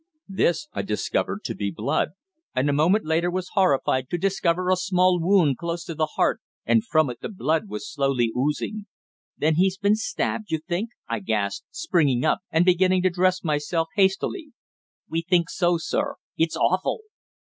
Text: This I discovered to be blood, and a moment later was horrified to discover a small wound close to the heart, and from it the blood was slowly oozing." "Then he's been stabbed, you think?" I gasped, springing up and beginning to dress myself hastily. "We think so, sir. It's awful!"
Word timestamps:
This 0.33 0.67
I 0.73 0.81
discovered 0.81 1.43
to 1.43 1.53
be 1.53 1.69
blood, 1.69 2.13
and 2.55 2.67
a 2.67 2.73
moment 2.73 3.05
later 3.05 3.29
was 3.29 3.49
horrified 3.53 4.09
to 4.09 4.17
discover 4.17 4.71
a 4.71 4.75
small 4.75 5.19
wound 5.19 5.59
close 5.59 5.83
to 5.83 5.93
the 5.93 6.13
heart, 6.17 6.41
and 6.65 6.83
from 6.83 7.11
it 7.11 7.21
the 7.21 7.29
blood 7.29 7.69
was 7.69 7.87
slowly 7.87 8.31
oozing." 8.35 8.87
"Then 9.37 9.57
he's 9.57 9.77
been 9.77 9.93
stabbed, 9.95 10.51
you 10.51 10.57
think?" 10.57 10.89
I 11.07 11.19
gasped, 11.19 11.67
springing 11.69 12.25
up 12.25 12.39
and 12.49 12.65
beginning 12.65 13.03
to 13.03 13.11
dress 13.11 13.43
myself 13.43 13.89
hastily. 13.95 14.53
"We 15.07 15.21
think 15.21 15.51
so, 15.51 15.77
sir. 15.77 16.15
It's 16.35 16.57
awful!" 16.57 17.01